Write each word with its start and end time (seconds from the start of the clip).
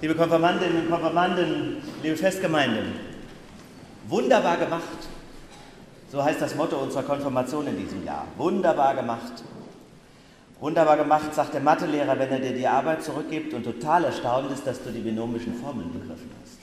Liebe 0.00 0.14
Konfirmandinnen 0.14 0.84
und 0.84 0.90
Konfirmanden, 0.90 1.76
liebe 2.02 2.16
Festgemeinde, 2.16 2.84
wunderbar 4.08 4.56
gemacht. 4.56 4.82
So 6.10 6.24
heißt 6.24 6.40
das 6.40 6.54
Motto 6.54 6.78
unserer 6.78 7.02
Konfirmation 7.02 7.66
in 7.66 7.76
diesem 7.76 8.02
Jahr. 8.06 8.26
Wunderbar 8.38 8.94
gemacht. 8.94 9.44
Wunderbar 10.58 10.96
gemacht, 10.96 11.34
sagt 11.34 11.52
der 11.52 11.60
Mathelehrer, 11.60 12.18
wenn 12.18 12.30
er 12.30 12.38
dir 12.38 12.54
die 12.54 12.66
Arbeit 12.66 13.02
zurückgibt 13.02 13.52
und 13.52 13.62
total 13.62 14.04
erstaunt 14.04 14.50
ist, 14.50 14.66
dass 14.66 14.82
du 14.82 14.90
die 14.90 15.00
binomischen 15.00 15.54
Formeln 15.54 15.92
begriffen 15.92 16.30
hast. 16.42 16.58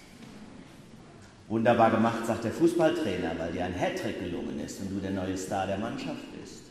Wunderbar 1.48 1.92
gemacht, 1.92 2.26
sagt 2.26 2.44
der 2.44 2.52
Fußballtrainer, 2.52 3.34
weil 3.38 3.52
dir 3.52 3.66
ein 3.66 3.74
Hattrick 3.74 4.20
gelungen 4.20 4.60
ist 4.66 4.82
und 4.82 4.90
du 4.90 5.00
der 5.00 5.12
neue 5.12 5.38
Star 5.38 5.68
der 5.68 5.78
Mannschaft 5.78 6.26
bist. 6.40 6.64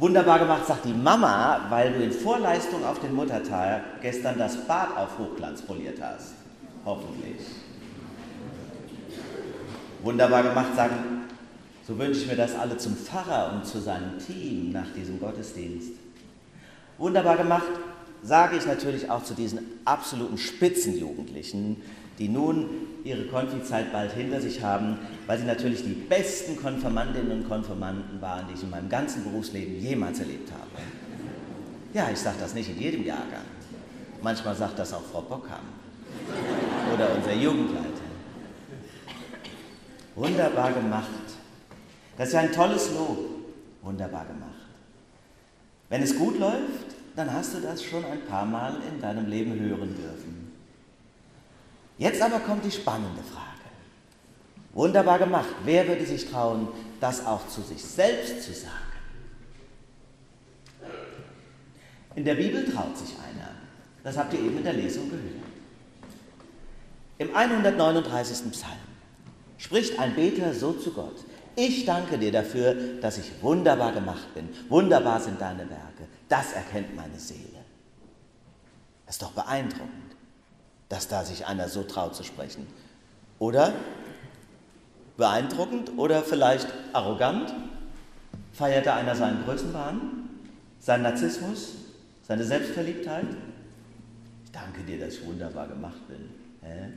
Wunderbar 0.00 0.38
gemacht, 0.38 0.66
sagt 0.66 0.86
die 0.86 0.94
Mama, 0.94 1.66
weil 1.68 1.92
du 1.92 2.02
in 2.02 2.10
Vorleistung 2.10 2.82
auf 2.86 3.00
den 3.00 3.14
Muttertag 3.14 4.00
gestern 4.00 4.38
das 4.38 4.56
Bad 4.66 4.96
auf 4.96 5.18
Hochglanz 5.18 5.60
poliert 5.60 5.98
hast. 6.00 6.32
Hoffentlich. 6.86 7.36
Wunderbar 10.02 10.42
gemacht, 10.42 10.74
sagen, 10.74 10.94
so 11.86 11.98
wünsche 11.98 12.22
ich 12.22 12.26
mir 12.28 12.36
das 12.36 12.54
alle 12.54 12.78
zum 12.78 12.96
Pfarrer 12.96 13.52
und 13.52 13.66
zu 13.66 13.78
seinem 13.78 14.18
Team 14.18 14.72
nach 14.72 14.90
diesem 14.96 15.20
Gottesdienst. 15.20 15.90
Wunderbar 16.96 17.36
gemacht, 17.36 17.68
sage 18.22 18.56
ich 18.56 18.64
natürlich 18.64 19.10
auch 19.10 19.22
zu 19.22 19.34
diesen 19.34 19.60
absoluten 19.84 20.38
Spitzenjugendlichen, 20.38 21.76
die 22.20 22.28
nun 22.28 22.68
ihre 23.02 23.24
Konfizeit 23.24 23.90
bald 23.92 24.12
hinter 24.12 24.40
sich 24.40 24.62
haben, 24.62 24.98
weil 25.26 25.38
sie 25.38 25.46
natürlich 25.46 25.82
die 25.82 25.94
besten 25.94 26.56
Konfirmandinnen 26.56 27.32
und 27.32 27.48
Konfirmanden 27.48 28.20
waren, 28.20 28.46
die 28.48 28.54
ich 28.54 28.62
in 28.62 28.70
meinem 28.70 28.90
ganzen 28.90 29.24
Berufsleben 29.24 29.80
jemals 29.80 30.20
erlebt 30.20 30.52
habe. 30.52 30.82
Ja, 31.94 32.10
ich 32.12 32.18
sage 32.18 32.36
das 32.38 32.54
nicht 32.54 32.68
in 32.68 32.78
jedem 32.78 33.04
Jahrgang. 33.04 33.44
Manchmal 34.22 34.54
sagt 34.54 34.78
das 34.78 34.92
auch 34.92 35.02
Frau 35.02 35.22
Bockham 35.22 35.64
oder 36.94 37.08
unser 37.16 37.32
Jugendleiter. 37.32 37.88
Wunderbar 40.14 40.72
gemacht. 40.72 41.08
Das 42.18 42.28
ist 42.28 42.34
ja 42.34 42.40
ein 42.40 42.52
tolles 42.52 42.90
Lob. 42.92 43.18
Wunderbar 43.82 44.26
gemacht. 44.26 44.50
Wenn 45.88 46.02
es 46.02 46.16
gut 46.16 46.38
läuft, 46.38 46.94
dann 47.16 47.32
hast 47.32 47.54
du 47.54 47.60
das 47.60 47.82
schon 47.82 48.04
ein 48.04 48.20
paar 48.28 48.44
Mal 48.44 48.76
in 48.92 49.00
deinem 49.00 49.26
Leben 49.26 49.58
hören 49.58 49.96
dürfen. 49.96 50.39
Jetzt 52.00 52.22
aber 52.22 52.40
kommt 52.40 52.64
die 52.64 52.70
spannende 52.70 53.22
Frage. 53.22 53.44
Wunderbar 54.72 55.18
gemacht. 55.18 55.50
Wer 55.66 55.86
würde 55.86 56.06
sich 56.06 56.30
trauen, 56.30 56.68
das 56.98 57.26
auch 57.26 57.46
zu 57.46 57.60
sich 57.60 57.84
selbst 57.84 58.42
zu 58.42 58.54
sagen? 58.54 58.74
In 62.14 62.24
der 62.24 62.36
Bibel 62.36 62.64
traut 62.64 62.96
sich 62.96 63.10
einer. 63.18 63.50
Das 64.02 64.16
habt 64.16 64.32
ihr 64.32 64.40
eben 64.40 64.56
in 64.56 64.64
der 64.64 64.72
Lesung 64.72 65.10
gehört. 65.10 65.44
Im 67.18 67.36
139. 67.36 68.50
Psalm 68.50 68.72
spricht 69.58 69.98
ein 69.98 70.14
Beter 70.14 70.54
so 70.54 70.72
zu 70.72 70.92
Gott. 70.92 71.16
Ich 71.54 71.84
danke 71.84 72.16
dir 72.16 72.32
dafür, 72.32 72.74
dass 73.02 73.18
ich 73.18 73.30
wunderbar 73.42 73.92
gemacht 73.92 74.32
bin. 74.32 74.48
Wunderbar 74.70 75.20
sind 75.20 75.38
deine 75.38 75.68
Werke. 75.68 76.08
Das 76.30 76.54
erkennt 76.54 76.96
meine 76.96 77.18
Seele. 77.18 77.60
Das 79.04 79.16
ist 79.16 79.22
doch 79.22 79.32
beeindruckend 79.32 80.09
dass 80.90 81.08
da 81.08 81.24
sich 81.24 81.46
einer 81.46 81.68
so 81.70 81.84
traut 81.84 82.14
zu 82.14 82.24
sprechen. 82.24 82.66
Oder 83.38 83.72
beeindruckend 85.16 85.96
oder 85.96 86.22
vielleicht 86.22 86.66
arrogant? 86.92 87.54
Feiert 88.52 88.84
da 88.84 88.96
einer 88.96 89.14
seinen 89.14 89.44
Größenwahn, 89.44 90.28
seinen 90.80 91.04
Narzissmus, 91.04 91.76
seine 92.26 92.44
Selbstverliebtheit? 92.44 93.26
Ich 94.44 94.50
danke 94.50 94.82
dir, 94.82 94.98
dass 94.98 95.14
ich 95.14 95.24
wunderbar 95.24 95.68
gemacht 95.68 96.06
bin. 96.08 96.28
Hä? 96.62 96.88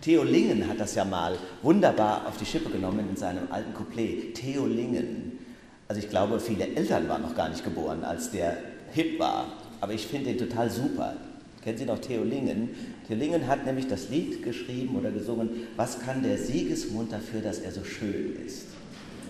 Theo 0.00 0.22
Lingen 0.22 0.66
hat 0.68 0.80
das 0.80 0.94
ja 0.94 1.04
mal 1.04 1.36
wunderbar 1.62 2.26
auf 2.26 2.38
die 2.38 2.46
Schippe 2.46 2.70
genommen 2.70 3.08
in 3.10 3.16
seinem 3.16 3.52
alten 3.52 3.74
Couplet. 3.74 4.34
Theo 4.34 4.66
Lingen. 4.66 5.38
Also 5.86 6.00
ich 6.00 6.08
glaube, 6.08 6.40
viele 6.40 6.66
Eltern 6.66 7.08
waren 7.08 7.22
noch 7.22 7.34
gar 7.34 7.50
nicht 7.50 7.62
geboren, 7.62 8.04
als 8.04 8.30
der 8.30 8.56
hip 8.92 9.18
war. 9.18 9.46
Aber 9.82 9.92
ich 9.92 10.06
finde 10.06 10.30
ihn 10.30 10.38
total 10.38 10.70
super. 10.70 11.14
Kennen 11.64 11.78
Sie 11.78 11.86
noch 11.86 11.98
Theo 11.98 12.22
Lingen? 12.24 12.68
Theo 13.08 13.16
Lingen 13.16 13.46
hat 13.48 13.64
nämlich 13.64 13.88
das 13.88 14.10
Lied 14.10 14.42
geschrieben 14.42 14.96
oder 14.96 15.10
gesungen, 15.10 15.48
was 15.76 15.98
kann 15.98 16.22
der 16.22 16.36
Siegesmund 16.36 17.10
dafür, 17.10 17.40
dass 17.40 17.58
er 17.60 17.72
so 17.72 17.82
schön 17.82 18.36
ist? 18.46 18.66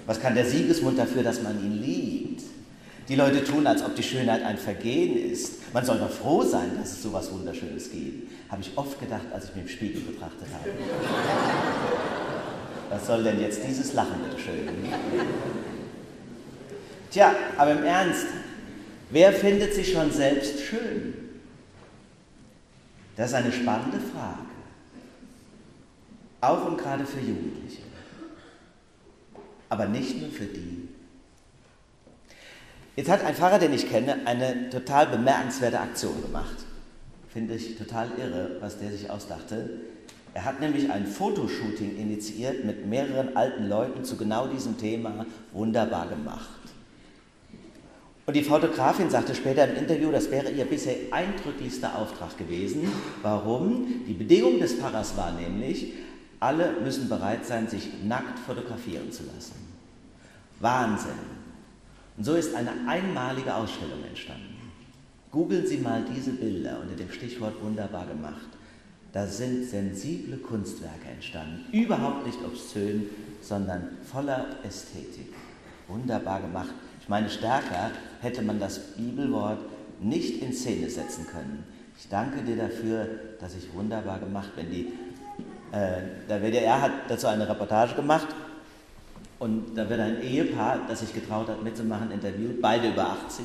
Was 0.06 0.20
kann 0.20 0.34
der 0.34 0.44
Siegesmund 0.44 0.98
dafür, 0.98 1.22
dass 1.22 1.42
man 1.42 1.64
ihn 1.64 1.80
liebt? 1.80 2.42
Die 3.08 3.14
Leute 3.14 3.44
tun, 3.44 3.66
als 3.68 3.84
ob 3.84 3.94
die 3.94 4.02
Schönheit 4.02 4.42
ein 4.42 4.58
Vergehen 4.58 5.16
ist. 5.30 5.72
Man 5.72 5.84
soll 5.84 5.98
doch 5.98 6.10
froh 6.10 6.42
sein, 6.42 6.72
dass 6.76 6.92
es 6.92 7.02
so 7.02 7.10
etwas 7.10 7.30
Wunderschönes 7.32 7.92
gibt. 7.92 8.28
Habe 8.50 8.62
ich 8.62 8.70
oft 8.76 8.98
gedacht, 8.98 9.26
als 9.32 9.44
ich 9.44 9.54
mich 9.54 9.64
im 9.64 9.68
Spiegel 9.68 10.00
betrachtet 10.00 10.48
habe. 10.52 10.70
Was 12.90 13.06
soll 13.06 13.22
denn 13.22 13.40
jetzt 13.40 13.60
dieses 13.66 13.92
Lachen, 13.92 14.20
bitte 14.28 14.42
schön? 14.42 14.68
Tja, 17.10 17.34
aber 17.56 17.72
im 17.72 17.84
Ernst, 17.84 18.26
wer 19.10 19.32
findet 19.32 19.72
sich 19.74 19.92
schon 19.92 20.10
selbst 20.10 20.60
schön? 20.60 21.23
Das 23.16 23.30
ist 23.30 23.34
eine 23.34 23.52
spannende 23.52 23.98
Frage. 24.00 24.40
Auch 26.40 26.66
und 26.66 26.78
gerade 26.78 27.06
für 27.06 27.20
Jugendliche. 27.20 27.82
Aber 29.68 29.86
nicht 29.86 30.20
nur 30.20 30.30
für 30.30 30.44
die. 30.44 30.88
Jetzt 32.96 33.10
hat 33.10 33.24
ein 33.24 33.34
Pfarrer, 33.34 33.58
den 33.58 33.72
ich 33.72 33.88
kenne, 33.88 34.18
eine 34.26 34.70
total 34.70 35.06
bemerkenswerte 35.06 35.80
Aktion 35.80 36.20
gemacht. 36.22 36.64
Finde 37.32 37.54
ich 37.54 37.76
total 37.76 38.08
irre, 38.18 38.58
was 38.60 38.78
der 38.78 38.92
sich 38.92 39.10
ausdachte. 39.10 39.80
Er 40.34 40.44
hat 40.44 40.60
nämlich 40.60 40.90
ein 40.90 41.06
Fotoshooting 41.06 41.96
initiiert 41.96 42.64
mit 42.64 42.86
mehreren 42.86 43.36
alten 43.36 43.68
Leuten 43.68 44.04
zu 44.04 44.16
genau 44.16 44.46
diesem 44.46 44.78
Thema. 44.78 45.26
Wunderbar 45.52 46.08
gemacht. 46.08 46.48
Und 48.26 48.34
die 48.34 48.42
Fotografin 48.42 49.10
sagte 49.10 49.34
später 49.34 49.68
im 49.68 49.76
Interview, 49.76 50.10
das 50.10 50.30
wäre 50.30 50.50
ihr 50.50 50.64
bisher 50.64 50.96
eindrücklichster 51.10 51.98
Auftrag 51.98 52.38
gewesen. 52.38 52.90
Warum? 53.22 54.04
Die 54.06 54.14
Bedingung 54.14 54.60
des 54.60 54.74
Pfarrers 54.74 55.16
war 55.16 55.32
nämlich, 55.32 55.92
alle 56.40 56.72
müssen 56.82 57.08
bereit 57.08 57.44
sein, 57.44 57.68
sich 57.68 57.88
nackt 58.02 58.38
fotografieren 58.38 59.12
zu 59.12 59.24
lassen. 59.24 59.54
Wahnsinn. 60.60 61.10
Und 62.16 62.24
so 62.24 62.34
ist 62.34 62.54
eine 62.54 62.70
einmalige 62.86 63.54
Ausstellung 63.54 64.02
entstanden. 64.08 64.54
Googeln 65.30 65.66
Sie 65.66 65.78
mal 65.78 66.04
diese 66.14 66.30
Bilder 66.30 66.78
unter 66.80 66.94
dem 66.94 67.10
Stichwort 67.10 67.60
wunderbar 67.62 68.06
gemacht. 68.06 68.48
Da 69.12 69.26
sind 69.26 69.64
sensible 69.64 70.38
Kunstwerke 70.38 71.08
entstanden. 71.12 71.66
Überhaupt 71.72 72.26
nicht 72.26 72.38
obszön, 72.44 73.06
sondern 73.42 73.88
voller 74.10 74.46
Ästhetik. 74.64 75.32
Wunderbar 75.88 76.40
gemacht. 76.40 76.72
Ich 77.04 77.10
meine, 77.10 77.28
stärker 77.28 77.90
hätte 78.22 78.40
man 78.40 78.58
das 78.58 78.78
Bibelwort 78.78 79.58
nicht 80.00 80.42
in 80.42 80.54
Szene 80.54 80.88
setzen 80.88 81.26
können. 81.26 81.62
Ich 81.98 82.08
danke 82.08 82.40
dir 82.40 82.56
dafür, 82.56 83.06
dass 83.38 83.54
ich 83.54 83.74
wunderbar 83.74 84.18
gemacht 84.20 84.56
bin. 84.56 84.70
Die, 84.70 84.86
äh, 85.70 86.00
der 86.26 86.40
WDR 86.40 86.80
hat 86.80 86.92
dazu 87.08 87.26
eine 87.26 87.46
Reportage 87.46 87.94
gemacht 87.94 88.28
und 89.38 89.74
da 89.74 89.86
wird 89.90 90.00
ein 90.00 90.22
Ehepaar, 90.22 90.80
das 90.88 91.00
sich 91.00 91.12
getraut 91.12 91.48
hat 91.48 91.62
mitzumachen, 91.62 92.10
interviewt, 92.10 92.62
beide 92.62 92.88
über 92.88 93.10
80. 93.10 93.44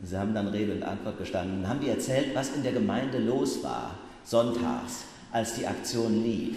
Und 0.00 0.06
sie 0.06 0.16
haben 0.16 0.32
dann 0.32 0.48
Rede 0.48 0.72
und 0.72 0.84
Antwort 0.84 1.18
gestanden 1.18 1.58
und 1.58 1.68
haben 1.68 1.80
die 1.80 1.90
erzählt, 1.90 2.34
was 2.34 2.56
in 2.56 2.62
der 2.62 2.72
Gemeinde 2.72 3.18
los 3.18 3.62
war, 3.62 3.90
sonntags, 4.24 5.04
als 5.30 5.56
die 5.56 5.66
Aktion 5.66 6.22
lief. 6.24 6.56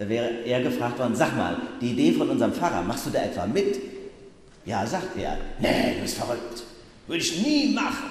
Da 0.00 0.08
wäre 0.08 0.42
er 0.44 0.62
gefragt 0.64 0.98
worden, 0.98 1.14
sag 1.14 1.36
mal, 1.36 1.56
die 1.80 1.92
Idee 1.92 2.10
von 2.10 2.28
unserem 2.28 2.52
Pfarrer, 2.52 2.82
machst 2.82 3.06
du 3.06 3.10
da 3.10 3.20
etwa 3.20 3.46
mit? 3.46 3.97
Ja, 4.68 4.86
sagt 4.86 5.16
er. 5.16 5.38
Nee, 5.58 5.94
du 5.94 6.02
bist 6.02 6.18
verrückt. 6.18 6.62
Würde 7.06 7.22
ich 7.22 7.42
nie 7.42 7.72
machen. 7.72 8.10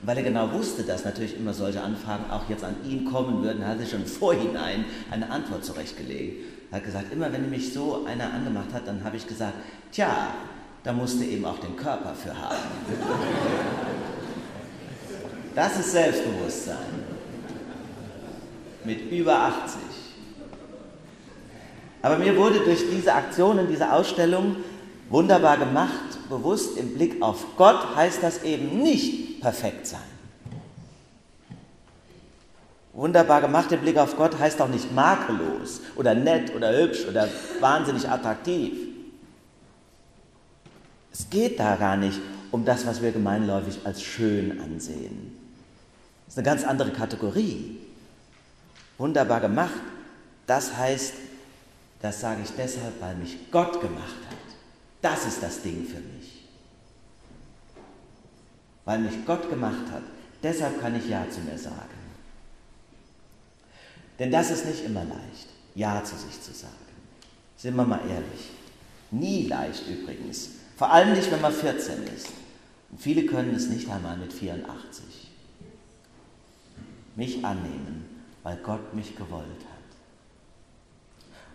Und 0.00 0.06
weil 0.06 0.18
er 0.18 0.22
genau 0.22 0.52
wusste, 0.52 0.84
dass 0.84 1.04
natürlich 1.04 1.36
immer 1.36 1.52
solche 1.52 1.82
Anfragen 1.82 2.30
auch 2.30 2.48
jetzt 2.48 2.62
an 2.62 2.76
ihn 2.88 3.04
kommen 3.04 3.42
würden, 3.42 3.66
hat 3.66 3.80
er 3.80 3.86
schon 3.86 4.06
vorhinein 4.06 4.84
eine 5.10 5.28
Antwort 5.28 5.64
zurechtgelegt. 5.64 6.44
Er 6.70 6.76
hat 6.76 6.84
gesagt, 6.84 7.12
immer 7.12 7.32
wenn 7.32 7.50
mich 7.50 7.72
so 7.72 8.04
einer 8.06 8.32
angemacht 8.32 8.72
hat, 8.72 8.86
dann 8.86 9.02
habe 9.02 9.16
ich 9.16 9.26
gesagt, 9.26 9.54
tja, 9.90 10.28
da 10.84 10.92
musste 10.92 11.24
eben 11.24 11.44
auch 11.44 11.58
den 11.58 11.74
Körper 11.74 12.14
für 12.14 12.40
haben. 12.40 12.56
Das 15.56 15.76
ist 15.76 15.90
Selbstbewusstsein. 15.90 16.76
Mit 18.84 19.10
über 19.10 19.36
80. 19.36 19.80
Aber 22.02 22.18
mir 22.18 22.36
wurde 22.36 22.60
durch 22.60 22.84
diese 22.94 23.12
Aktionen, 23.12 23.66
diese 23.68 23.92
Ausstellung 23.92 24.56
wunderbar 25.08 25.58
gemacht, 25.58 26.28
bewusst 26.28 26.76
im 26.76 26.94
Blick 26.94 27.22
auf 27.22 27.56
Gott, 27.56 27.94
heißt 27.94 28.22
das 28.22 28.42
eben 28.42 28.82
nicht 28.82 29.40
perfekt 29.40 29.86
sein. 29.86 30.16
Wunderbar 32.96 33.42
gemacht 33.42 33.70
im 33.72 33.80
Blick 33.80 33.98
auf 33.98 34.16
Gott 34.16 34.38
heißt 34.38 34.60
auch 34.62 34.68
nicht 34.68 34.90
makellos 34.94 35.82
oder 35.96 36.14
nett 36.14 36.54
oder 36.54 36.74
hübsch 36.74 37.04
oder 37.06 37.28
wahnsinnig 37.60 38.08
attraktiv. 38.08 38.72
Es 41.12 41.28
geht 41.28 41.60
da 41.60 41.76
gar 41.76 41.98
nicht 41.98 42.18
um 42.50 42.64
das, 42.64 42.86
was 42.86 43.02
wir 43.02 43.12
gemeinläufig 43.12 43.80
als 43.84 44.02
schön 44.02 44.58
ansehen. 44.62 45.36
Das 46.24 46.34
ist 46.34 46.38
eine 46.38 46.46
ganz 46.46 46.64
andere 46.64 46.90
Kategorie. 46.90 47.78
Wunderbar 48.96 49.40
gemacht, 49.40 49.74
das 50.46 50.74
heißt, 50.74 51.14
das 52.00 52.20
sage 52.20 52.40
ich 52.44 52.50
deshalb, 52.56 52.98
weil 53.00 53.14
mich 53.16 53.36
Gott 53.50 53.78
gemacht 53.78 54.16
hat. 54.30 54.35
Das 55.06 55.24
ist 55.24 55.40
das 55.40 55.62
Ding 55.62 55.86
für 55.86 56.00
mich. 56.00 56.42
Weil 58.84 58.98
mich 58.98 59.24
Gott 59.24 59.48
gemacht 59.48 59.88
hat, 59.92 60.02
deshalb 60.42 60.80
kann 60.80 60.96
ich 60.96 61.08
Ja 61.08 61.24
zu 61.30 61.42
mir 61.42 61.56
sagen. 61.56 62.00
Denn 64.18 64.32
das 64.32 64.50
ist 64.50 64.66
nicht 64.66 64.84
immer 64.84 65.04
leicht, 65.04 65.46
Ja 65.76 66.02
zu 66.02 66.16
sich 66.16 66.42
zu 66.42 66.52
sagen. 66.52 66.74
Sind 67.56 67.76
wir 67.76 67.84
mal 67.84 68.00
ehrlich. 68.00 68.50
Nie 69.12 69.46
leicht 69.46 69.86
übrigens. 69.86 70.48
Vor 70.76 70.90
allem 70.92 71.12
nicht, 71.12 71.30
wenn 71.30 71.40
man 71.40 71.52
14 71.52 72.02
ist. 72.08 72.30
Und 72.90 73.00
viele 73.00 73.26
können 73.26 73.54
es 73.54 73.68
nicht 73.68 73.88
einmal 73.88 74.16
mit 74.16 74.32
84. 74.32 75.04
Mich 77.14 77.44
annehmen, 77.44 78.24
weil 78.42 78.56
Gott 78.56 78.92
mich 78.92 79.14
gewollt 79.14 79.64
hat. 79.70 79.75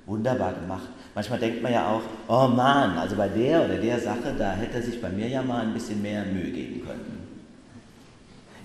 Wunderbar 0.05 0.53
gemacht. 0.53 0.89
Manchmal 1.13 1.39
denkt 1.39 1.61
man 1.61 1.71
ja 1.71 1.87
auch, 1.87 2.01
oh 2.27 2.47
Mann, 2.47 2.97
also 2.97 3.15
bei 3.15 3.27
der 3.27 3.65
oder 3.65 3.77
der 3.77 3.99
Sache, 3.99 4.33
da 4.37 4.53
hätte 4.53 4.77
er 4.77 4.83
sich 4.83 5.01
bei 5.01 5.09
mir 5.09 5.27
ja 5.27 5.41
mal 5.41 5.61
ein 5.61 5.73
bisschen 5.73 6.01
mehr 6.01 6.23
Mühe 6.25 6.51
geben 6.51 6.85
können. 6.85 7.21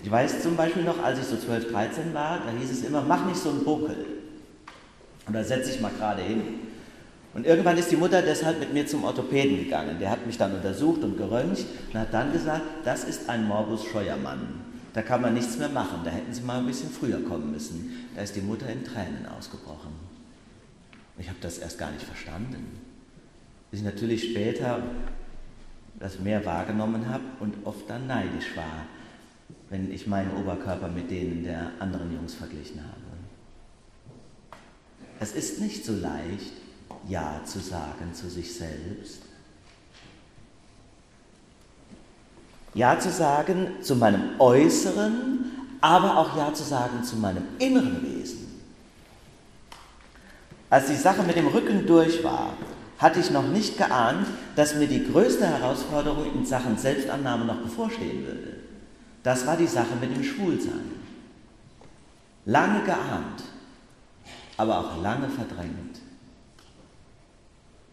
Ich 0.03 0.11
weiß 0.11 0.41
zum 0.41 0.55
Beispiel 0.55 0.83
noch, 0.83 1.03
als 1.03 1.19
ich 1.19 1.25
so 1.25 1.37
12, 1.37 1.71
13 1.71 2.13
war, 2.13 2.39
da 2.39 2.51
hieß 2.57 2.71
es 2.71 2.83
immer, 2.83 3.01
mach 3.01 3.25
nicht 3.25 3.37
so 3.37 3.49
einen 3.49 3.63
Buckel. 3.63 3.97
Und 5.27 5.33
da 5.33 5.43
setze 5.43 5.71
ich 5.71 5.81
mal 5.81 5.91
gerade 5.91 6.21
hin. 6.21 6.41
Und 7.33 7.45
irgendwann 7.45 7.77
ist 7.77 7.91
die 7.91 7.97
Mutter 7.97 8.21
deshalb 8.21 8.59
mit 8.59 8.73
mir 8.73 8.87
zum 8.87 9.03
Orthopäden 9.03 9.57
gegangen. 9.57 9.97
Der 9.99 10.09
hat 10.09 10.25
mich 10.25 10.37
dann 10.37 10.55
untersucht 10.55 11.03
und 11.03 11.17
geröntgt 11.17 11.65
und 11.93 11.99
hat 11.99 12.13
dann 12.13 12.31
gesagt, 12.31 12.63
das 12.83 13.03
ist 13.03 13.29
ein 13.29 13.45
Morbus 13.45 13.85
Scheuermann. 13.85 14.39
Da 14.93 15.01
kann 15.03 15.21
man 15.21 15.33
nichts 15.33 15.57
mehr 15.57 15.69
machen. 15.69 15.99
Da 16.03 16.09
hätten 16.09 16.33
Sie 16.33 16.41
mal 16.41 16.59
ein 16.59 16.65
bisschen 16.65 16.89
früher 16.89 17.21
kommen 17.23 17.51
müssen. 17.51 18.07
Da 18.15 18.23
ist 18.23 18.35
die 18.35 18.41
Mutter 18.41 18.67
in 18.69 18.83
Tränen 18.83 19.27
ausgebrochen. 19.37 20.16
Ich 21.17 21.29
habe 21.29 21.39
das 21.41 21.57
erst 21.57 21.77
gar 21.77 21.91
nicht 21.91 22.05
verstanden. 22.05 22.79
Bis 23.71 23.79
ich 23.79 23.85
natürlich 23.85 24.31
später 24.31 24.81
das 25.99 26.19
mehr 26.19 26.45
wahrgenommen 26.45 27.09
habe 27.09 27.23
und 27.39 27.65
oft 27.65 27.89
dann 27.89 28.07
neidisch 28.07 28.55
war, 28.55 28.85
wenn 29.69 29.91
ich 29.91 30.07
meinen 30.07 30.31
Oberkörper 30.37 30.87
mit 30.87 31.09
denen 31.09 31.43
der 31.43 31.71
anderen 31.79 32.13
Jungs 32.13 32.35
verglichen 32.35 32.81
habe. 32.81 33.01
Es 35.19 35.33
ist 35.33 35.59
nicht 35.59 35.83
so 35.83 35.93
leicht, 35.93 36.53
Ja 37.07 37.41
zu 37.43 37.59
sagen 37.59 38.13
zu 38.13 38.29
sich 38.29 38.53
selbst. 38.53 39.23
Ja 42.73 42.99
zu 42.99 43.09
sagen 43.09 43.81
zu 43.81 43.95
meinem 43.95 44.39
Äußeren, 44.39 45.45
aber 45.81 46.17
auch 46.17 46.37
Ja 46.37 46.53
zu 46.53 46.63
sagen 46.63 47.03
zu 47.03 47.15
meinem 47.15 47.43
inneren 47.57 48.03
Wesen. 48.03 48.46
Als 50.69 50.87
die 50.87 50.95
Sache 50.95 51.23
mit 51.23 51.35
dem 51.35 51.47
Rücken 51.47 51.85
durch 51.85 52.23
war, 52.23 52.53
hatte 52.97 53.19
ich 53.19 53.31
noch 53.31 53.47
nicht 53.47 53.77
geahnt, 53.77 54.27
dass 54.55 54.75
mir 54.75 54.87
die 54.87 55.05
größte 55.05 55.47
Herausforderung 55.47 56.33
in 56.33 56.45
Sachen 56.45 56.77
Selbstannahme 56.77 57.45
noch 57.45 57.61
bevorstehen 57.61 58.25
würde. 58.25 58.57
Das 59.23 59.45
war 59.45 59.55
die 59.55 59.67
Sache 59.67 59.95
mit 60.01 60.15
dem 60.15 60.23
Schwulsein. 60.23 60.91
Lange 62.45 62.83
geahnt, 62.83 63.43
aber 64.57 64.79
auch 64.79 65.01
lange 65.01 65.29
verdrängt. 65.29 65.99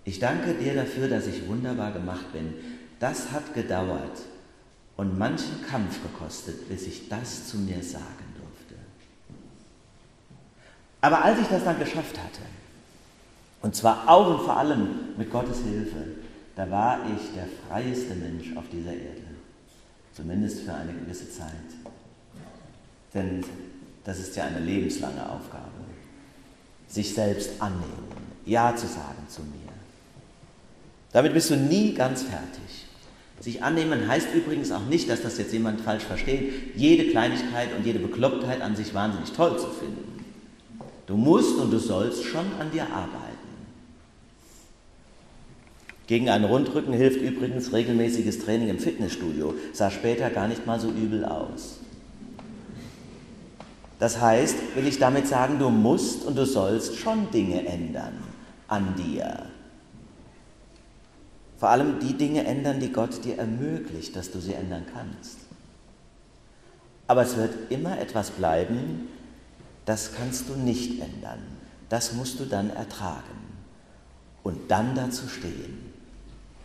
Ich 0.05 0.19
danke 0.19 0.55
dir 0.55 0.75
dafür, 0.75 1.09
dass 1.09 1.27
ich 1.27 1.47
wunderbar 1.49 1.93
gemacht 1.93 2.33
bin. 2.33 2.55
Das 3.01 3.33
hat 3.33 3.55
gedauert 3.55 4.21
und 4.97 5.19
manchen 5.19 5.65
Kampf 5.69 6.03
gekostet, 6.03 6.69
bis 6.69 6.87
ich 6.87 7.09
das 7.09 7.49
zu 7.49 7.59
mir 7.59 7.83
sagen 7.83 8.35
durfte. 8.39 8.75
Aber 11.01 11.25
als 11.25 11.41
ich 11.41 11.49
das 11.49 11.65
dann 11.65 11.79
geschafft 11.79 12.19
hatte, 12.19 12.43
und 13.65 13.75
zwar 13.75 14.07
auch 14.07 14.29
und 14.29 14.45
vor 14.45 14.59
allem 14.59 14.89
mit 15.17 15.31
Gottes 15.31 15.61
Hilfe. 15.63 15.97
Da 16.55 16.71
war 16.71 16.99
ich 17.07 17.35
der 17.35 17.47
freieste 17.67 18.15
Mensch 18.15 18.55
auf 18.57 18.65
dieser 18.71 18.93
Erde. 18.93 19.23
Zumindest 20.13 20.61
für 20.61 20.75
eine 20.75 20.93
gewisse 20.93 21.31
Zeit. 21.31 21.49
Denn 23.15 23.43
das 24.05 24.19
ist 24.19 24.37
ja 24.37 24.45
eine 24.45 24.61
lebenslange 24.61 25.23
Aufgabe. 25.31 25.71
Sich 26.89 27.15
selbst 27.15 27.53
annehmen, 27.59 28.07
Ja 28.45 28.77
zu 28.77 28.87
sagen 28.87 29.27
zu 29.29 29.41
mir. 29.41 29.73
Damit 31.15 31.33
bist 31.33 31.49
du 31.49 31.57
nie 31.57 31.95
ganz 31.95 32.23
fertig. 32.23 32.85
Sich 33.41 33.63
annehmen 33.63 34.07
heißt 34.07 34.29
übrigens 34.35 34.73
auch 34.73 34.85
nicht, 34.91 35.09
dass 35.09 35.23
das 35.23 35.39
jetzt 35.39 35.55
jemand 35.55 35.81
falsch 35.81 36.05
versteht, 36.05 36.77
jede 36.77 37.11
Kleinigkeit 37.11 37.75
und 37.75 37.87
jede 37.87 37.99
Beklopptheit 37.99 38.61
an 38.61 38.77
sich 38.77 38.93
wahnsinnig 38.93 39.33
toll 39.33 39.59
zu 39.59 39.69
finden. 39.69 40.23
Du 41.07 41.17
musst 41.17 41.57
und 41.57 41.71
du 41.71 41.79
sollst 41.79 42.25
schon 42.25 42.45
an 42.61 42.71
dir 42.71 42.85
arbeiten. 42.93 43.34
Gegen 46.07 46.29
einen 46.29 46.45
Rundrücken 46.45 46.93
hilft 46.93 47.21
übrigens 47.21 47.73
regelmäßiges 47.73 48.41
Training 48.41 48.69
im 48.69 48.79
Fitnessstudio, 48.79 49.55
sah 49.73 49.91
später 49.91 50.29
gar 50.31 50.49
nicht 50.49 50.67
mal 50.67 50.79
so 50.79 50.91
übel 50.91 51.25
aus. 51.25 51.79
Das 53.99 54.21
heißt, 54.21 54.57
will 54.75 54.87
ich 54.87 54.99
damit 54.99 55.27
sagen, 55.27 55.59
du 55.59 55.71
musst 55.71 56.27
und 56.27 56.37
du 56.37 56.45
sollst 56.45 56.97
schon 56.97 57.31
Dinge 57.31 57.65
ändern 57.67 58.19
an 58.69 58.95
dir. 58.97 59.47
Vor 61.57 61.71
allem 61.71 62.01
die 62.01 62.13
Dinge 62.13 62.45
ändern, 62.45 62.81
die 62.81 62.93
Gott 62.93 63.25
dir 63.25 63.39
ermöglicht, 63.39 64.15
dass 64.17 64.31
du 64.31 64.41
sie 64.41 64.53
ändern 64.53 64.85
kannst. 64.93 65.39
Aber 67.07 67.23
es 67.23 67.37
wird 67.37 67.71
immer 67.71 67.99
etwas 67.99 68.31
bleiben, 68.31 69.09
das 69.87 70.13
kannst 70.15 70.51
du 70.51 70.55
nicht 70.55 71.01
ändern. 71.01 71.41
Das 71.89 72.13
musst 72.13 72.41
du 72.41 72.45
dann 72.45 72.71
ertragen 72.71 73.23
und 74.43 74.71
dann 74.71 74.95
dazu 74.95 75.29
stehen. 75.29 75.94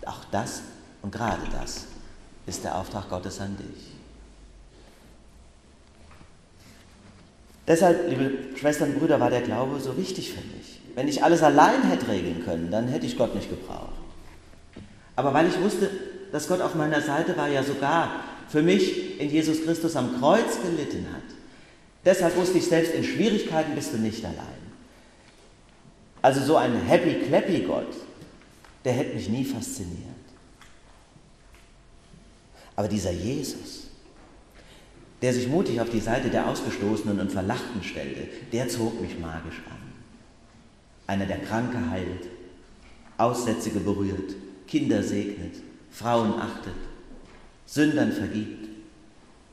Auch 0.09 0.25
das 0.31 0.63
und 1.03 1.11
gerade 1.11 1.43
das 1.51 1.85
ist 2.47 2.63
der 2.63 2.75
Auftrag 2.75 3.09
Gottes 3.09 3.39
an 3.39 3.55
dich. 3.57 3.85
Deshalb, 7.67 8.09
liebe 8.09 8.57
Schwestern 8.57 8.93
und 8.93 8.99
Brüder, 8.99 9.19
war 9.19 9.29
der 9.29 9.41
Glaube 9.41 9.79
so 9.79 9.95
wichtig 9.95 10.33
für 10.33 10.41
mich. 10.57 10.81
Wenn 10.95 11.07
ich 11.07 11.23
alles 11.23 11.43
allein 11.43 11.83
hätte 11.83 12.07
regeln 12.07 12.43
können, 12.43 12.71
dann 12.71 12.87
hätte 12.87 13.05
ich 13.05 13.15
Gott 13.19 13.35
nicht 13.35 13.51
gebraucht. 13.51 13.93
Aber 15.15 15.31
weil 15.35 15.47
ich 15.47 15.61
wusste, 15.61 15.91
dass 16.31 16.47
Gott 16.47 16.61
auf 16.61 16.73
meiner 16.73 17.01
Seite 17.01 17.37
war, 17.37 17.47
ja 17.47 17.61
sogar 17.61 18.23
für 18.47 18.63
mich 18.63 19.19
in 19.19 19.29
Jesus 19.29 19.63
Christus 19.63 19.95
am 19.95 20.19
Kreuz 20.19 20.59
gelitten 20.63 21.05
hat, 21.13 21.21
deshalb 22.03 22.35
wusste 22.35 22.57
ich, 22.57 22.65
selbst 22.65 22.95
in 22.95 23.03
Schwierigkeiten 23.03 23.75
bist 23.75 23.93
du 23.93 23.97
nicht 23.97 24.25
allein. 24.25 24.59
Also 26.23 26.41
so 26.41 26.55
ein 26.55 26.75
happy-clappy 26.81 27.59
Gott, 27.67 27.93
der 28.85 28.93
hätte 28.93 29.15
mich 29.15 29.29
nie 29.29 29.43
fasziniert. 29.43 30.15
Aber 32.75 32.87
dieser 32.87 33.11
Jesus, 33.11 33.87
der 35.21 35.33
sich 35.33 35.47
mutig 35.47 35.81
auf 35.81 35.89
die 35.89 35.99
Seite 35.99 36.29
der 36.29 36.47
Ausgestoßenen 36.47 37.19
und 37.19 37.31
Verlachten 37.31 37.83
stellte, 37.83 38.29
der 38.53 38.69
zog 38.69 39.01
mich 39.01 39.19
magisch 39.19 39.61
an. 39.69 39.77
Einer, 41.07 41.25
der 41.25 41.39
Kranke 41.39 41.89
heilt, 41.89 42.27
Aussätzige 43.17 43.81
berührt, 43.81 44.35
Kinder 44.67 45.03
segnet, 45.03 45.55
Frauen 45.91 46.33
achtet, 46.35 46.75
Sündern 47.65 48.13
vergibt. 48.13 48.69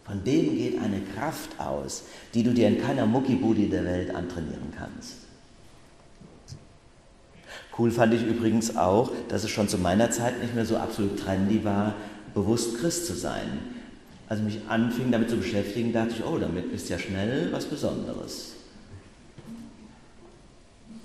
Von 0.05 0.23
dem 0.23 0.57
geht 0.57 0.79
eine 0.81 1.01
Kraft 1.01 1.59
aus, 1.59 2.05
die 2.33 2.45
du 2.45 2.55
dir 2.55 2.69
in 2.69 2.81
keiner 2.81 3.07
Muckibudi 3.07 3.69
der 3.69 3.85
Welt 3.85 4.15
antrainieren 4.15 4.73
kannst. 4.77 5.26
Cool 7.79 7.91
fand 7.91 8.15
ich 8.15 8.23
übrigens 8.23 8.77
auch, 8.77 9.11
dass 9.29 9.45
es 9.45 9.51
schon 9.51 9.69
zu 9.69 9.79
meiner 9.79 10.11
Zeit 10.11 10.41
nicht 10.41 10.55
mehr 10.55 10.65
so 10.65 10.77
absolut 10.79 11.19
trendy 11.19 11.63
war, 11.63 11.95
bewusst 12.35 12.79
Christ 12.79 13.07
zu 13.07 13.15
sein. 13.15 13.59
Als 14.29 14.41
ich 14.41 14.47
mich 14.47 14.61
anfing 14.69 15.11
damit 15.11 15.31
zu 15.31 15.37
beschäftigen, 15.37 15.93
dachte 15.93 16.15
ich, 16.17 16.25
oh, 16.25 16.39
damit 16.39 16.73
ist 16.73 16.89
ja 16.89 16.99
schnell 16.99 17.53
was 17.53 17.67
Besonderes. 17.67 18.55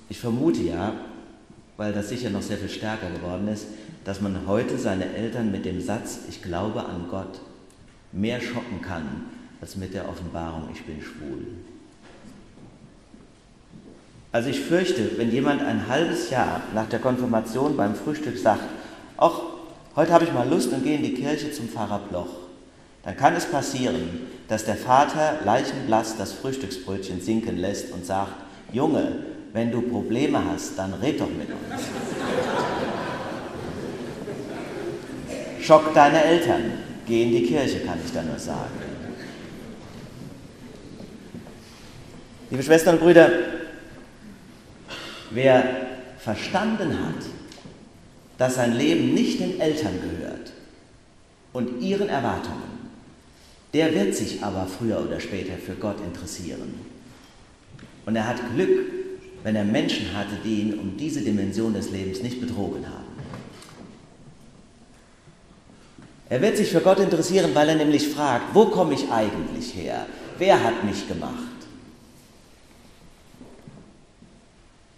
Ich 0.09 0.17
vermute 0.17 0.61
ja, 0.61 0.93
weil 1.77 1.93
das 1.93 2.09
sicher 2.09 2.29
noch 2.29 2.41
sehr 2.41 2.57
viel 2.57 2.69
stärker 2.69 3.09
geworden 3.09 3.47
ist, 3.47 3.65
dass 4.03 4.21
man 4.21 4.47
heute 4.47 4.77
seine 4.77 5.13
Eltern 5.13 5.51
mit 5.51 5.65
dem 5.65 5.81
Satz, 5.81 6.19
ich 6.29 6.41
glaube 6.41 6.85
an 6.85 7.05
Gott, 7.09 7.41
mehr 8.11 8.41
schocken 8.41 8.81
kann, 8.81 9.25
als 9.61 9.75
mit 9.75 9.93
der 9.93 10.09
Offenbarung, 10.09 10.69
ich 10.73 10.83
bin 10.83 11.01
schwul. 11.01 11.45
Also 14.31 14.49
ich 14.49 14.61
fürchte, 14.61 15.17
wenn 15.17 15.31
jemand 15.31 15.61
ein 15.61 15.87
halbes 15.89 16.29
Jahr 16.29 16.61
nach 16.73 16.87
der 16.87 16.99
Konfirmation 16.99 17.75
beim 17.75 17.95
Frühstück 17.95 18.37
sagt, 18.37 18.63
ach, 19.17 19.41
heute 19.95 20.13
habe 20.13 20.23
ich 20.23 20.33
mal 20.33 20.47
Lust 20.47 20.71
und 20.71 20.83
gehe 20.83 20.95
in 20.95 21.03
die 21.03 21.13
Kirche 21.13 21.51
zum 21.51 21.67
Pfarrer 21.67 21.99
Bloch, 22.09 22.29
dann 23.03 23.17
kann 23.17 23.35
es 23.35 23.45
passieren, 23.45 24.21
dass 24.47 24.63
der 24.63 24.77
Vater 24.77 25.39
leichenblass 25.43 26.15
das 26.17 26.31
Frühstücksbrötchen 26.33 27.19
sinken 27.19 27.57
lässt 27.57 27.91
und 27.91 28.05
sagt, 28.05 28.31
Junge, 28.71 29.15
wenn 29.51 29.69
du 29.69 29.81
Probleme 29.81 30.41
hast, 30.49 30.77
dann 30.77 30.93
red 30.93 31.19
doch 31.19 31.27
mit 31.27 31.49
uns. 31.49 31.81
Schock 35.61 35.93
deine 35.93 36.23
Eltern, 36.23 36.71
geh 37.05 37.23
in 37.23 37.31
die 37.31 37.43
Kirche, 37.43 37.81
kann 37.81 37.99
ich 38.03 38.13
da 38.13 38.21
nur 38.23 38.39
sagen. 38.39 38.71
Liebe 42.49 42.63
Schwestern 42.63 42.95
und 42.95 43.01
Brüder, 43.01 43.29
wer 45.31 45.63
verstanden 46.19 46.99
hat, 46.99 47.25
dass 48.37 48.55
sein 48.55 48.77
Leben 48.77 49.13
nicht 49.13 49.39
den 49.39 49.59
Eltern 49.59 49.99
gehört 50.01 50.51
und 51.53 51.81
ihren 51.81 52.09
Erwartungen, 52.09 52.71
der 53.73 53.93
wird 53.93 54.15
sich 54.15 54.43
aber 54.43 54.67
früher 54.67 55.01
oder 55.01 55.19
später 55.19 55.53
für 55.57 55.75
Gott 55.75 55.97
interessieren. 56.01 56.73
Und 58.05 58.15
er 58.15 58.27
hat 58.27 58.37
Glück, 58.55 58.91
wenn 59.43 59.55
er 59.55 59.63
Menschen 59.63 60.15
hatte, 60.15 60.35
die 60.43 60.61
ihn 60.61 60.79
um 60.79 60.97
diese 60.97 61.21
Dimension 61.21 61.73
des 61.73 61.91
Lebens 61.91 62.21
nicht 62.21 62.41
betrogen 62.41 62.85
haben. 62.85 63.11
Er 66.29 66.41
wird 66.41 66.57
sich 66.57 66.69
für 66.69 66.81
Gott 66.81 66.99
interessieren, 66.99 67.51
weil 67.53 67.69
er 67.69 67.75
nämlich 67.75 68.07
fragt, 68.07 68.55
wo 68.55 68.65
komme 68.65 68.93
ich 68.93 69.11
eigentlich 69.11 69.75
her? 69.75 70.05
Wer 70.37 70.63
hat 70.63 70.83
mich 70.83 71.07
gemacht? 71.07 71.60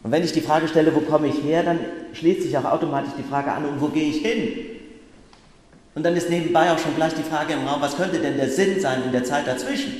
Und 0.04 0.12
wenn 0.12 0.24
ich 0.24 0.34
die 0.34 0.42
Frage 0.42 0.68
stelle, 0.68 0.94
wo 0.94 1.00
komme 1.00 1.28
ich 1.28 1.42
her, 1.42 1.64
dann 1.64 1.80
schließt 2.14 2.44
sich 2.44 2.58
auch 2.58 2.66
automatisch 2.66 3.14
die 3.18 3.24
Frage 3.24 3.52
an, 3.52 3.66
und 3.66 3.82
wo 3.82 3.88
gehe 3.88 4.10
ich 4.10 4.18
hin? 4.18 4.50
Und 5.96 6.04
dann 6.04 6.16
ist 6.16 6.30
nebenbei 6.30 6.72
auch 6.72 6.80
schon 6.80 6.96
gleich 6.96 7.14
die 7.14 7.24
Frage 7.24 7.54
im 7.54 7.66
Raum, 7.66 7.82
was 7.82 7.96
könnte 7.96 8.20
denn 8.20 8.36
der 8.36 8.50
Sinn 8.50 8.80
sein 8.82 9.04
in 9.06 9.12
der 9.12 9.24
Zeit 9.24 9.48
dazwischen? 9.48 9.94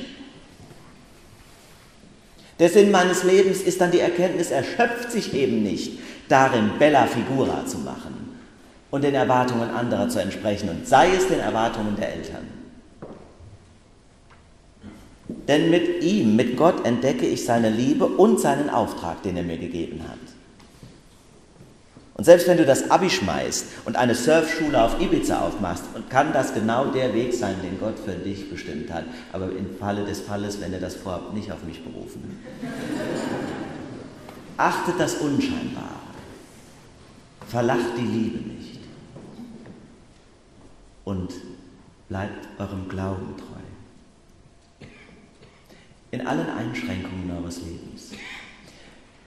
Der 2.58 2.68
Sinn 2.68 2.90
meines 2.90 3.24
Lebens 3.24 3.62
ist 3.62 3.80
dann 3.80 3.90
die 3.90 4.00
Erkenntnis, 4.00 4.50
er 4.50 4.62
schöpft 4.62 5.10
sich 5.10 5.34
eben 5.34 5.62
nicht 5.62 5.98
darin, 6.28 6.72
Bella 6.78 7.06
Figura 7.06 7.66
zu 7.66 7.78
machen 7.78 8.38
und 8.90 9.02
den 9.02 9.14
Erwartungen 9.14 9.70
anderer 9.70 10.08
zu 10.08 10.20
entsprechen 10.20 10.68
und 10.68 10.86
sei 10.86 11.08
es 11.16 11.26
den 11.26 11.40
Erwartungen 11.40 11.96
der 11.96 12.12
Eltern. 12.14 12.63
Denn 15.48 15.70
mit 15.70 16.02
ihm, 16.02 16.36
mit 16.36 16.56
Gott 16.56 16.86
entdecke 16.86 17.26
ich 17.26 17.44
seine 17.44 17.70
Liebe 17.70 18.06
und 18.06 18.40
seinen 18.40 18.70
Auftrag, 18.70 19.22
den 19.22 19.36
er 19.36 19.42
mir 19.42 19.58
gegeben 19.58 20.00
hat. 20.08 20.18
Und 22.16 22.24
selbst 22.24 22.46
wenn 22.46 22.56
du 22.56 22.64
das 22.64 22.90
Abi 22.90 23.10
schmeißt 23.10 23.66
und 23.86 23.96
eine 23.96 24.14
Surfschule 24.14 24.80
auf 24.82 25.00
Ibiza 25.00 25.40
aufmachst, 25.40 25.84
kann 26.08 26.32
das 26.32 26.54
genau 26.54 26.86
der 26.86 27.12
Weg 27.12 27.34
sein, 27.34 27.56
den 27.62 27.78
Gott 27.80 27.98
für 27.98 28.12
dich 28.12 28.48
bestimmt 28.48 28.92
hat. 28.92 29.04
Aber 29.32 29.46
im 29.46 29.76
Falle 29.78 30.04
des 30.04 30.20
Falles, 30.20 30.60
wenn 30.60 30.72
er 30.72 30.80
das 30.80 30.94
vorhabt, 30.94 31.34
nicht 31.34 31.50
auf 31.50 31.64
mich 31.64 31.82
berufen. 31.82 32.38
Achtet 34.56 34.94
das 34.98 35.16
Unscheinbare. 35.16 35.88
Verlacht 37.48 37.98
die 37.98 38.06
Liebe 38.06 38.38
nicht 38.48 38.80
und 41.04 41.32
bleibt 42.08 42.48
eurem 42.58 42.88
Glauben 42.88 43.34
treu. 43.36 43.53
In 46.14 46.24
allen 46.28 46.48
Einschränkungen 46.48 47.28
eures 47.28 47.58
Lebens. 47.62 48.12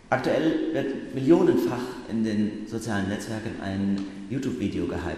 Aktuell 0.10 0.74
wird 0.74 1.14
millionenfach 1.14 1.82
in 2.10 2.24
den 2.24 2.66
sozialen 2.66 3.10
Netzwerken 3.10 3.62
ein 3.62 4.00
YouTube-Video 4.30 4.88
gehypt, 4.88 5.18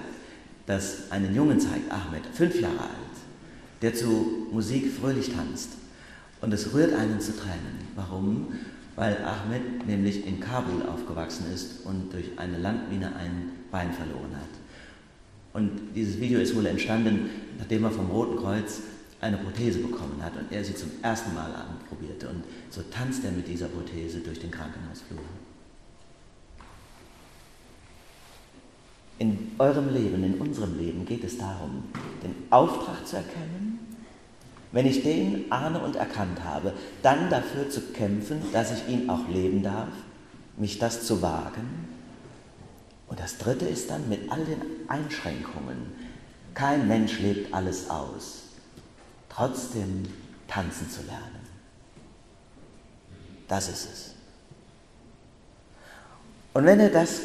das 0.66 1.12
einen 1.12 1.36
Jungen 1.36 1.60
zeigt, 1.60 1.92
Ahmed, 1.92 2.24
fünf 2.34 2.60
Jahre 2.60 2.80
alt, 2.80 3.16
der 3.84 3.94
zu 3.94 4.48
Musik 4.52 4.92
fröhlich 4.92 5.30
tanzt. 5.30 5.74
Und 6.42 6.52
es 6.56 6.74
rührt 6.74 6.96
einen 6.96 7.22
zu 7.22 7.34
Tränen. 7.38 7.78
Warum? 7.96 8.48
Weil 8.96 9.18
Ahmed 9.18 9.86
nämlich 9.86 10.26
in 10.26 10.40
Kabul 10.40 10.82
aufgewachsen 10.92 11.54
ist 11.54 11.86
und 11.86 12.12
durch 12.12 12.32
eine 12.38 12.58
Landmine 12.58 13.16
ein 13.16 13.52
Bein 13.70 13.94
verloren 13.94 14.36
hat. 14.36 14.50
Und 15.54 15.70
dieses 15.96 16.20
Video 16.20 16.40
ist 16.40 16.56
wohl 16.56 16.66
entstanden, 16.66 17.30
nachdem 17.60 17.84
er 17.84 17.92
vom 17.92 18.10
Roten 18.10 18.38
Kreuz 18.38 18.82
eine 19.22 19.38
Prothese 19.38 19.80
bekommen 19.80 20.22
hat 20.24 20.36
und 20.38 20.52
er 20.52 20.64
sie 20.64 20.76
zum 20.76 20.92
ersten 21.02 21.34
Mal 21.34 21.52
anprobierte. 21.54 22.30
Und 22.30 22.44
so 22.70 22.82
tanzt 22.84 23.24
er 23.26 23.32
mit 23.32 23.48
dieser 23.48 23.68
Prothese 23.68 24.20
durch 24.20 24.40
den 24.40 24.52
Krankenhausflur. 24.52 25.20
In 29.18 29.52
eurem 29.58 29.94
Leben, 29.94 30.24
in 30.24 30.36
unserem 30.36 30.78
Leben 30.78 31.06
geht 31.06 31.26
es 31.26 31.38
darum, 31.38 31.84
den 32.24 32.34
Auftrag 32.50 33.06
zu 33.06 33.18
erkennen. 33.18 33.80
Wenn 34.72 34.86
ich 34.86 35.04
den 35.04 35.52
ahne 35.52 35.80
und 35.80 35.98
erkannt 35.98 36.44
habe, 36.44 36.74
dann 37.02 37.30
dafür 37.30 37.70
zu 37.70 37.82
kämpfen, 37.92 38.42
dass 38.54 38.72
ich 38.72 38.88
ihn 38.88 39.10
auch 39.10 39.28
leben 39.28 39.64
darf, 39.64 39.90
mich 40.56 40.80
das 40.80 41.06
zu 41.06 41.22
wagen 41.22 41.90
und 43.10 43.20
das 43.20 43.38
Dritte 43.38 43.66
ist 43.66 43.90
dann 43.90 44.08
mit 44.08 44.32
all 44.32 44.46
den 44.46 44.62
Einschränkungen. 44.88 45.78
Kein 46.54 46.88
Mensch 46.88 47.20
lebt 47.20 47.54
alles 47.54 47.90
aus. 47.90 48.49
Trotzdem 49.40 50.04
tanzen 50.50 50.90
zu 50.90 51.02
lernen. 51.04 51.40
Das 53.48 53.70
ist 53.70 53.86
es. 53.90 54.14
Und 56.54 56.66
wenn 56.66 56.82
ihr 56.82 56.92
das 56.92 57.22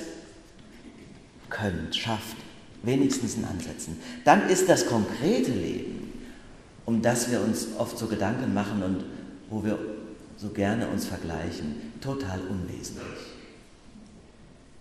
könnt, 1.50 1.96
schafft, 1.96 2.36
wenigstens 2.84 3.34
in 3.34 3.44
Ansätzen, 3.44 4.00
dann 4.24 4.48
ist 4.48 4.68
das 4.68 4.86
konkrete 4.86 5.50
Leben, 5.50 6.22
um 6.84 7.02
das 7.02 7.32
wir 7.32 7.40
uns 7.40 7.66
oft 7.78 7.98
so 7.98 8.06
Gedanken 8.06 8.54
machen 8.54 8.84
und 8.84 9.04
wo 9.50 9.64
wir 9.64 9.76
so 10.36 10.50
gerne 10.50 10.86
uns 10.86 11.06
vergleichen, 11.06 11.94
total 12.00 12.38
unwesentlich. 12.42 13.02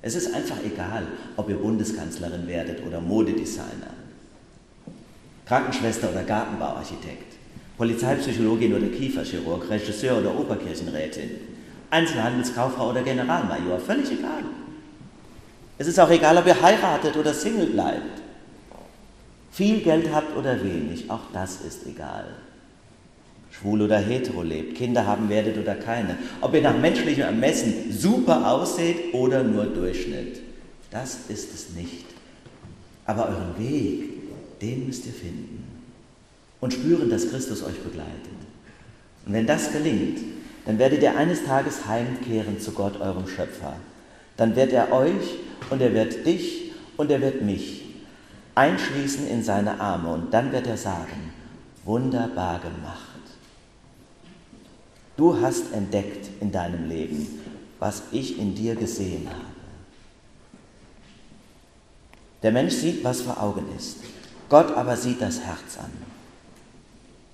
Es 0.04 0.14
ist 0.14 0.36
einfach 0.36 0.64
egal, 0.64 1.08
ob 1.36 1.50
ihr 1.50 1.58
Bundeskanzlerin 1.58 2.46
werdet 2.46 2.86
oder 2.86 3.02
Modedesigner, 3.02 4.03
Krankenschwester 5.46 6.10
oder 6.10 6.24
Gartenbauarchitekt, 6.24 7.34
Polizeipsychologin 7.78 8.74
oder 8.74 8.88
Kieferchirurg, 8.88 9.70
Regisseur 9.70 10.20
oder 10.20 10.38
Oberkirchenrätin, 10.38 11.32
Einzelhandelskauffrau 11.90 12.92
oder 12.92 13.02
Generalmajor, 13.02 13.80
völlig 13.80 14.12
egal. 14.12 14.44
Es 15.78 15.88
ist 15.88 16.00
auch 16.00 16.10
egal, 16.10 16.38
ob 16.38 16.48
ihr 16.48 16.62
heiratet 16.62 17.18
oder 17.18 17.34
Single 17.34 17.68
bleibt, 17.68 18.22
viel 19.52 19.82
Geld 19.82 20.14
habt 20.14 20.36
oder 20.38 20.64
wenig, 20.64 21.10
auch 21.10 21.32
das 21.34 21.62
ist 21.62 21.86
egal 21.86 22.26
schwul 23.54 23.82
oder 23.82 24.00
hetero 24.00 24.42
lebt, 24.42 24.76
Kinder 24.76 25.06
haben 25.06 25.30
werdet 25.30 25.58
oder 25.58 25.76
keine, 25.76 26.18
ob 26.42 26.54
ihr 26.54 26.62
nach 26.62 26.78
menschlichem 26.78 27.24
Ermessen 27.24 27.92
super 27.92 28.52
ausseht 28.52 29.14
oder 29.14 29.44
nur 29.44 29.66
Durchschnitt. 29.66 30.42
Das 30.90 31.30
ist 31.30 31.54
es 31.54 31.70
nicht. 31.76 32.06
Aber 33.06 33.28
euren 33.28 33.58
Weg, 33.58 34.23
den 34.64 34.88
müsst 34.88 35.06
ihr 35.06 35.14
finden 35.14 35.64
und 36.62 36.74
spüren, 36.74 37.10
dass 37.10 37.30
Christus 37.30 37.62
euch 37.64 37.80
begleitet. 37.80 38.32
Und 39.26 39.34
wenn 39.34 39.46
das 39.46 39.72
gelingt, 39.72 40.20
dann 40.66 40.80
werdet 40.80 41.04
ihr 41.04 41.18
eines 41.18 41.44
Tages 41.44 41.86
heimkehren 41.86 42.60
zu 42.60 42.72
Gott, 42.72 43.00
eurem 43.02 43.28
Schöpfer. 43.28 43.76
Dann 44.38 44.56
wird 44.56 44.72
er 44.72 44.92
euch 44.94 45.36
und 45.70 45.82
er 45.82 45.94
wird 45.94 46.26
dich 46.26 46.72
und 46.96 47.12
er 47.12 47.22
wird 47.22 47.42
mich 47.42 47.84
einschließen 48.56 49.28
in 49.28 49.44
seine 49.44 49.82
Arme 49.82 50.14
und 50.14 50.34
dann 50.34 50.52
wird 50.52 50.68
er 50.68 50.78
sagen, 50.78 51.34
wunderbar 51.84 52.60
gemacht. 52.60 53.10
Du 55.18 55.40
hast 55.42 55.74
entdeckt 55.74 56.30
in 56.40 56.52
deinem 56.52 56.88
Leben, 56.88 57.28
was 57.80 58.04
ich 58.12 58.40
in 58.40 58.56
dir 58.56 58.76
gesehen 58.76 59.28
habe. 59.28 59.54
Der 62.42 62.52
Mensch 62.52 62.74
sieht, 62.74 63.04
was 63.04 63.22
vor 63.22 63.42
Augen 63.42 63.66
ist. 63.78 63.98
Gott 64.54 64.78
aber 64.78 64.96
sieht 64.96 65.20
das 65.20 65.40
Herz 65.40 65.80
an. 65.80 65.90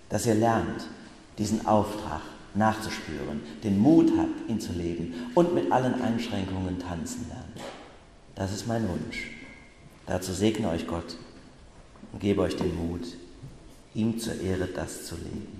Dass 0.07 0.25
ihr 0.25 0.35
lernt, 0.35 0.88
diesen 1.38 1.67
Auftrag 1.67 2.21
nachzuspüren, 2.53 3.41
den 3.61 3.77
Mut 3.77 4.09
habt, 4.17 4.49
ihn 4.49 4.61
zu 4.61 4.71
leben 4.71 5.29
und 5.35 5.53
mit 5.53 5.69
allen 5.69 6.01
Einschränkungen 6.01 6.79
tanzen 6.79 7.25
lernt. 7.27 7.59
Das 8.35 8.53
ist 8.53 8.67
mein 8.67 8.88
Wunsch. 8.88 9.31
Dazu 10.05 10.31
segne 10.31 10.69
euch 10.69 10.88
Gott 10.88 11.17
und 12.13 12.21
gebe 12.21 12.41
euch 12.41 12.55
den 12.55 12.73
Mut, 12.73 13.05
ihm 13.93 14.17
zur 14.17 14.39
Ehre 14.39 14.67
das 14.67 15.05
zu 15.05 15.15
leben. 15.15 15.58